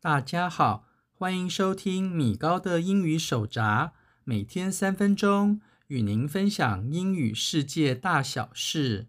[0.00, 3.92] 大家好，欢迎收听米高的英语手札，
[4.24, 9.08] 每天三分钟，与您分享英语世界大小事。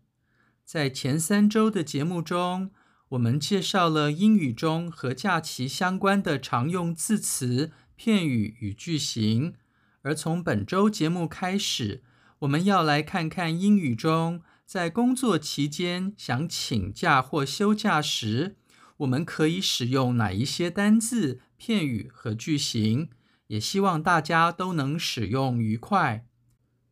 [0.63, 2.71] 在前三周的节目中，
[3.09, 9.55] 我们介绍了英语中和假期相关的常用字词、片语与句型，
[10.03, 12.03] 而从本周节目开始，
[12.39, 14.41] 我们要来看看英语中
[14.71, 18.55] 在工作期间想请假或休假时。
[18.99, 23.09] 我们可以使用哪一些单字、片语和句型？
[23.47, 26.25] 也希望大家都能使用愉快。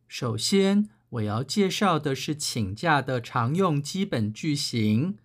[0.06, 5.16] 首先，我要介绍的是请假的常用基本句型。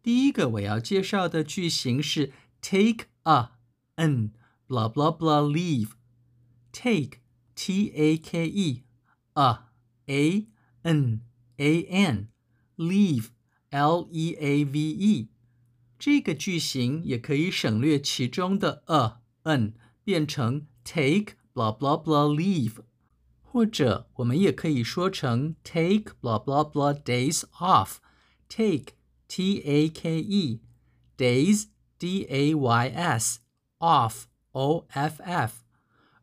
[0.00, 3.50] 第一个我要介绍的句型是 take a
[3.96, 4.30] n
[4.68, 5.88] blah blah blah leave。
[6.70, 7.18] take
[7.56, 8.84] t a k e
[9.34, 9.58] a
[10.06, 10.46] a
[10.82, 11.20] n
[11.57, 12.27] a n
[12.77, 13.27] leave
[13.69, 15.29] l e a v e。
[15.99, 22.77] 这个句型也可以省略其中的 a n，变成 take blah blah blah leave，
[23.41, 28.93] 或者我们也可以说成 take blah blah blah days off，take
[29.27, 30.61] t a k e
[31.15, 31.65] days
[31.99, 33.41] d a y s
[33.77, 35.51] off o f f，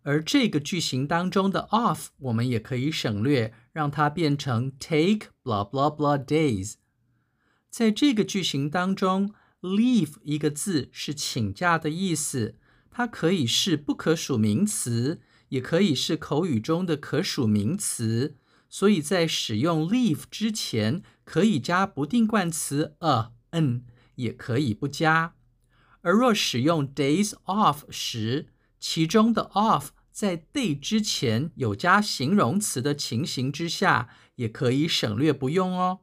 [0.03, 6.76] 而这个句型当中的 off 我们也可以省略， 让它变成 take blah blah blah days。
[7.70, 9.36] 在这个句型当中。
[9.64, 12.58] Leave 一个字是请假的意思，
[12.92, 18.36] 它可以是不可数名词，也可以是口语中的可数名词。
[18.70, 23.84] 所以在使用 leave 之前，可以加不定冠词 a an，
[24.16, 25.36] 也可以不加。
[26.02, 28.50] 而若使用 days off 时，
[28.82, 36.02] 其中的 off 在 day 之前有加形容词的情形之下，也可以省略不用哦。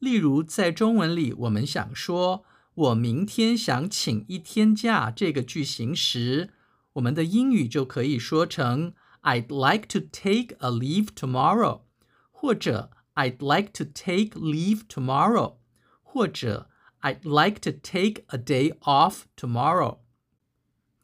[0.00, 2.44] 例如在中文里，我们想说。
[2.74, 5.10] 我明天想请一天假。
[5.10, 6.50] 这个句型时，
[6.94, 11.82] 我们的英语就可以说成 "I'd like to take a leave tomorrow"，
[12.30, 15.56] 或者 "I'd like to take leave tomorrow"，
[16.00, 16.70] 或者
[17.02, 19.98] "I'd like to take a day off tomorrow"。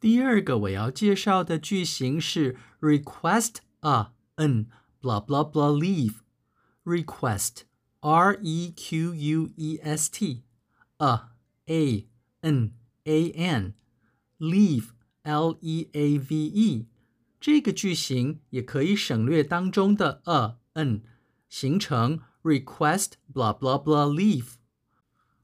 [0.06, 4.68] 第二个我要介绍的句型是 "request a n
[5.02, 7.64] blah blah blah leave"。request
[8.00, 10.44] R E Q U E S T
[10.98, 11.30] a
[11.68, 12.08] a
[12.42, 13.74] n a n
[14.40, 14.90] leave
[15.24, 16.88] l e a v e
[17.40, 21.04] 这个句型也可以省略当中的 a n，
[21.50, 24.54] 形成 request blah blah blah leave。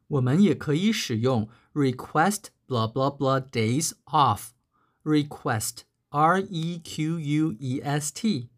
[0.08, 8.50] 我们也可以使用 request blah blah blah days off。request r e q u e s t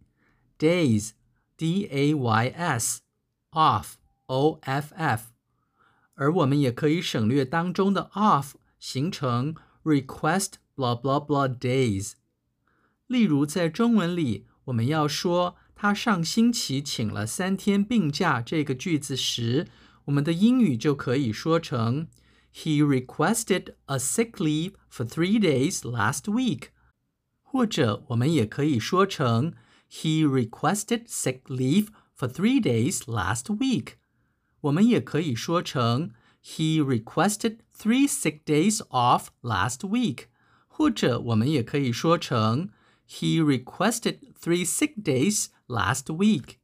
[0.58, 1.12] days
[1.58, 3.02] d a y s
[3.52, 3.94] off
[4.26, 5.32] o f f
[6.16, 12.14] 而我们也可以省略当中的 off，形成 request blah blah blah days。
[13.08, 19.68] 例如，在中文里，我们要说他上星期请了三天病假这个句子时，
[20.06, 22.08] 我们的英语就可以说成
[22.54, 26.70] He requested a sick leave for three days last week。
[27.42, 29.54] 或者，我们也可以说成
[29.90, 33.94] He requested sick leave for three days last week。
[34.62, 36.12] 我们也可以说成
[36.44, 40.26] He requested three sick days off last week，
[40.68, 42.70] 或者我们也可以说成
[43.08, 46.58] He requested three sick days last week。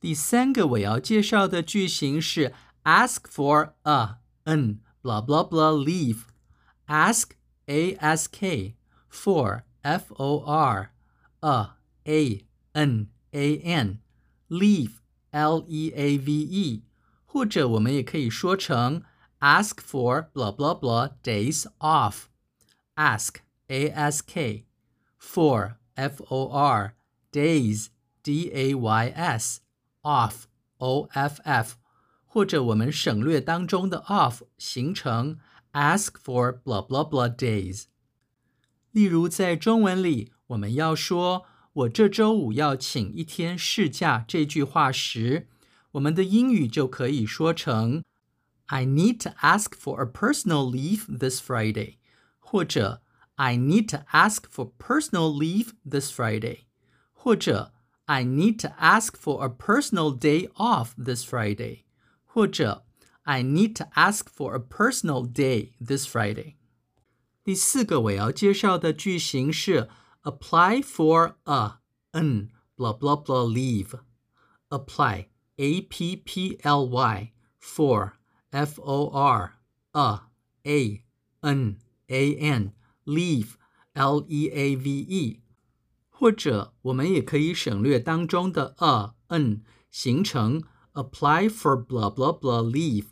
[0.00, 7.36] 第三个我要介绍的句型是 ask for a n blah blah blah leave。ask
[7.66, 8.74] a s k
[9.08, 10.92] for f o r
[11.42, 11.70] a
[12.04, 13.98] a n a n
[14.48, 15.00] leave
[15.32, 16.82] l e a v e
[17.24, 19.02] 或者我们也可以说成
[19.40, 23.36] ask for blah blah blah days off。ask
[23.68, 24.66] a s k
[25.18, 26.94] for f o r
[27.32, 27.88] days
[28.22, 29.60] d a y s
[30.02, 30.46] off
[30.78, 31.76] o f f，
[32.26, 35.38] 或者我们省略当中的 off，形成
[35.72, 37.84] ask for blah blah blah days。
[38.90, 45.48] 例如在中文里，我们要说我这周五要请一天事假这句话时。
[45.92, 48.02] 我们的英语就可以说成
[48.68, 51.96] I need to ask for a personal leave this Friday，
[52.38, 53.02] 或者
[53.34, 56.60] I need to ask for personal leave this Friday，
[57.12, 57.74] 或者
[58.06, 61.80] I need to ask for a personal day off this Friday，
[62.36, 62.84] 或者
[63.22, 66.54] I need to ask for a personal day this Friday。
[67.44, 69.88] 第四个我要介绍的句型是
[70.22, 71.80] apply for a
[72.12, 78.12] an blah blah blah leave。apply a p p l y for
[78.50, 79.58] f o r
[79.92, 80.20] a
[80.62, 81.04] a
[81.40, 82.72] n a n
[83.04, 83.50] leave
[83.92, 85.40] l e a v e，
[86.08, 90.62] 或者我们也可以省略当中的 a n，形成
[90.96, 93.06] apply for blah blah blah leave，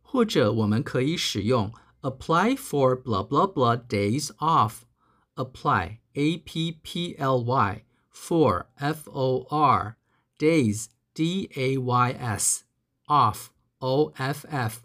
[0.00, 7.84] 或者我们可以使用 apply for blah blah blah days off，apply a p p l y
[8.14, 9.96] for f o r
[10.38, 12.64] days d a y s
[13.06, 13.46] off
[13.78, 14.80] o f f。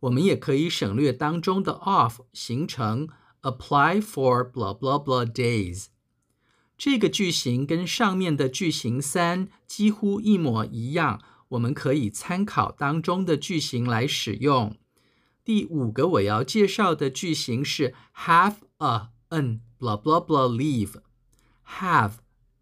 [0.00, 3.08] 我们也可以省略当中的 of，形成
[3.42, 5.86] apply for blah blah blah days。
[6.76, 14.75] 这个句型跟上面的句型三几乎一模一样， 我们可以参考当中的句型来使用。
[15.43, 20.95] 第五个我要介绍的句型是 have a n blah blah blah leave。
[21.79, 22.13] have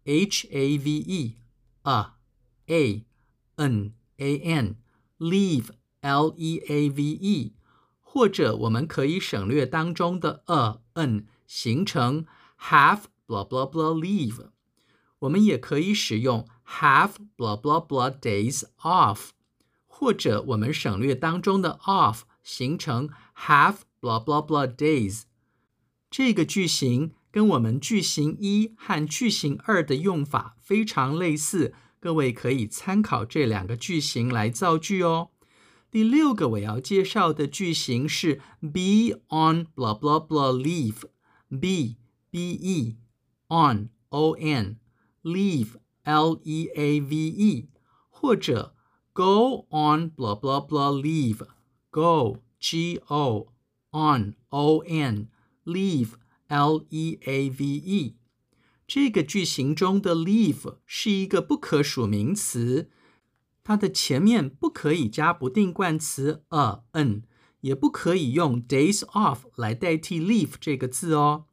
[0.04, 1.36] h a v e
[1.82, 2.12] a
[2.66, 3.04] a
[3.56, 4.76] n a n
[5.18, 5.68] leave
[6.00, 7.54] L E A V E，
[8.00, 12.26] 或者我们可以省略当中的 a n，形成
[12.60, 14.50] have blah blah blah leave。
[15.20, 19.29] 我们也可以使用 have blah blah blah days off，
[19.87, 23.09] 或者我们省略当中的 off，形成
[23.45, 25.23] have blah blah blah days。
[26.09, 35.29] 这个句型跟我们句型一和句型二的用法非常类似，各位可以参考这两个句型来造句哦。
[35.89, 41.97] 第六个我要介绍的句型是 be on blah blah blah leave。be
[42.29, 42.95] b e
[43.49, 44.77] on o n
[45.21, 45.71] leave
[46.05, 47.69] l e a v e，
[48.09, 48.75] 或者
[49.13, 53.47] go on blah blah blah leave。go g o
[53.91, 55.27] on o n
[55.65, 56.11] leave
[56.47, 58.15] l e a v e。
[58.87, 62.89] 这个句型中的 leave 是一个不可数名词。
[63.63, 67.23] 它的前面不可以加不定冠词 a n，
[67.61, 71.45] 也不可以用 days off 来代替 leave 这个字哦。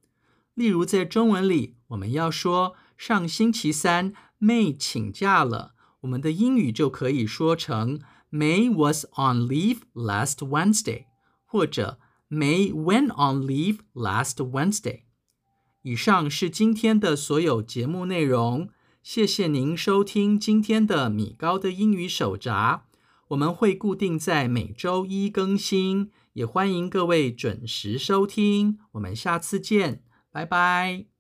[0.55, 4.13] 例如在中文里，我们要说上星期三
[4.44, 11.06] May 请假了，我们的英语就可以说成 May was on leave last Wednesday，
[11.46, 11.98] 或者
[12.30, 15.04] May went on leave last Wednesday。
[15.84, 18.70] 以上是今天的所有节目内容。
[19.02, 22.84] 谢谢您收听今天的米高的英语手札，
[23.30, 28.80] 我们会固定在每周一更新，也欢迎各位准时收听。
[28.94, 31.13] 我们下次见，拜拜。